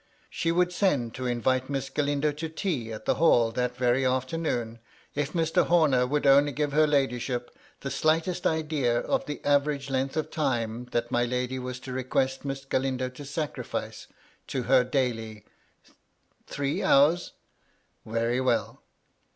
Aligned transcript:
She 0.31 0.51
would 0.51 0.73
send 0.73 1.13
to 1.13 1.27
invite 1.27 1.69
Miss 1.69 1.91
Galindo 1.91 2.31
to 2.31 2.49
tea 2.49 2.91
at 2.91 3.05
the 3.05 3.13
Hall 3.21 3.51
that 3.51 3.75
very 3.77 4.03
afternoon, 4.03 4.79
if 5.13 5.33
Mr. 5.33 5.67
Homer 5.67 6.07
would 6.07 6.25
only 6.25 6.51
give 6.53 6.73
her 6.73 6.87
ladyship 6.87 7.55
the 7.81 7.91
slightest 7.91 8.47
idea 8.47 8.97
of 8.97 9.27
the 9.27 9.45
average 9.45 9.91
length 9.91 10.17
of 10.17 10.31
time 10.31 10.85
that 10.85 11.11
my 11.11 11.23
lady 11.23 11.59
was 11.59 11.79
to 11.81 11.93
request 11.93 12.43
Miss 12.43 12.65
Galindo 12.65 13.09
to 13.09 13.23
sacrifice 13.23 14.07
to 14.47 14.63
her 14.63 14.83
daily, 14.83 15.45
"Three 16.47 16.81
hours! 16.81 17.33
Very 18.03 18.41
well." 18.41 18.81